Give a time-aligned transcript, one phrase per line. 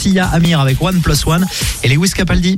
[0.00, 1.44] Sia Amir avec One Plus One
[1.82, 2.56] et Lewis Capaldi.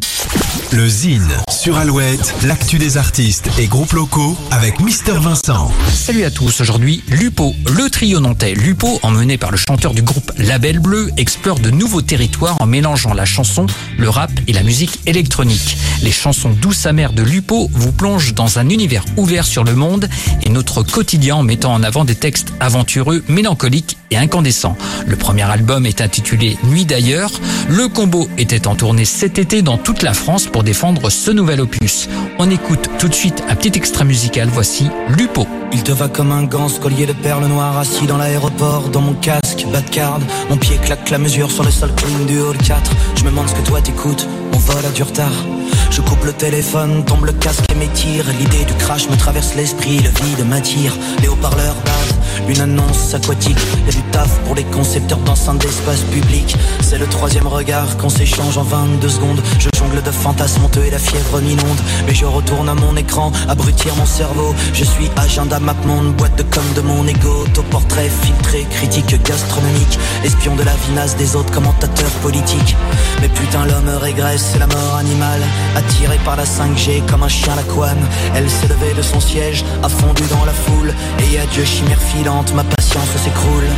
[0.73, 5.73] Le Zine sur Alouette, l'actu des artistes et groupes locaux avec Mister Vincent.
[5.91, 10.31] Salut à tous, aujourd'hui Lupo, le trio nantais Lupo, emmené par le chanteur du groupe
[10.37, 13.65] Label Bleu, explore de nouveaux territoires en mélangeant la chanson,
[13.97, 15.79] le rap et la musique électronique.
[16.03, 20.09] Les chansons douces amères de Lupo vous plongent dans un univers ouvert sur le monde
[20.43, 24.79] et notre quotidien en mettant en avant des textes aventureux, mélancoliques et incandescents.
[25.07, 27.31] Le premier album est intitulé Nuit d'ailleurs.
[27.73, 31.61] Le combo était en tournée cet été dans toute la France pour défendre ce nouvel
[31.61, 32.09] opus.
[32.41, 34.49] On écoute tout de suite un petit extrait musical.
[34.53, 35.47] Voici Lupo.
[35.73, 39.15] Il te va comme un gant, collier de perles noires assis dans l'aéroport, dans mon
[39.15, 40.19] casque, bas de card.
[40.49, 42.91] Mon pied claque la mesure sur le sol clean du hall 4.
[43.15, 45.47] Je me demande ce que toi t'écoutes, on vole à du retard.
[45.91, 48.25] Je coupe le téléphone, tombe le casque et m'étire.
[48.39, 50.97] L'idée du crash me traverse l'esprit, le vide m'attire.
[51.23, 53.59] Les haut-parleurs battent, une annonce aquatique.
[53.87, 56.57] Y'a du taf pour les concepteurs d'enceintes d'espace public.
[56.81, 59.43] C'est le troisième regard qu'on s'échange en 22 secondes.
[59.59, 61.81] Je jongle de fantasmes honteux et la fièvre m'inonde.
[62.07, 64.55] Mais je retourne à mon écran, abrutir mon cerveau.
[64.73, 67.43] Je suis agenda map monde, boîte de com de mon ego.
[67.45, 69.99] Autoportrait filtré, critique gastronomique.
[70.25, 72.77] Espion de la vinasse des autres commentateurs politiques.
[73.21, 75.43] Mais putain, l'homme régresse, c'est la mort animale.
[75.77, 78.07] Attirée par la 5G comme un chien la couane.
[78.35, 80.95] Elle s'est levée de son siège, a fondu dans la foule.
[81.19, 83.69] Et adieu chimère filante, ma patience s'écroule.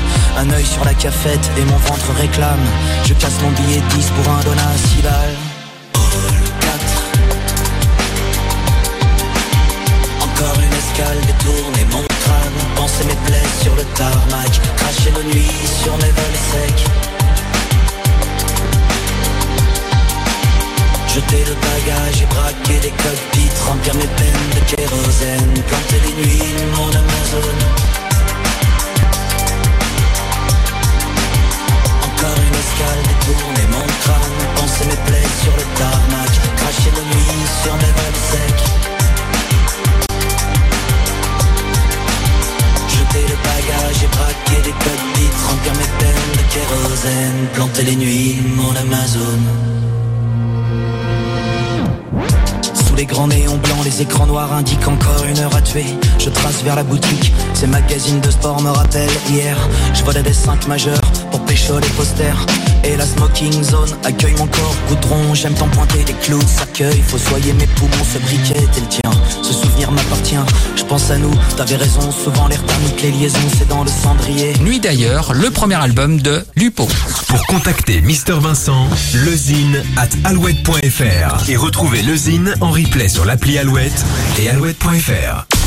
[0.42, 2.66] Un œil sur la cafette et mon ventre réclame.
[3.04, 5.36] Je casse mon billet 10 pour un donat à 6 balles.
[10.20, 12.58] Encore une escale détournée mon crâne.
[12.74, 14.50] Penser mes plaies sur le tarmac.
[14.78, 15.46] Cracher de nuit
[15.80, 16.86] sur mes vols secs.
[21.14, 23.60] Jeter le bagage et braquer les cockpits.
[23.68, 24.08] Remplir mes
[47.54, 49.20] Planter les nuits mon Amazon
[52.86, 55.86] Sous les grands néons blancs, les écrans noirs indiquent encore une heure à tuer.
[56.20, 59.56] Je trace vers la boutique, ces magazines de sport me rappellent hier.
[59.94, 61.00] Je volais des 5 majeurs
[61.32, 62.46] pour pécho les posters.
[62.84, 65.34] Et la smoking zone accueille mon corps goudron.
[65.34, 67.02] J'aime t'en pointer des clous de cercueil.
[67.02, 69.10] Faut soigner mes poumons, ce briquet est le tien.
[70.92, 71.32] Pense à nous.
[71.56, 74.52] T'avais raison, souvent l'air thermique, les liaisons, c'est dans le cendrier.
[74.60, 76.86] Nuit d'ailleurs, le premier album de Lupo.
[77.28, 84.04] Pour contacter Mister Vincent, lezine at alouette.fr et retrouver lezine en replay sur l'appli Alouette
[84.38, 85.61] et alouette.fr.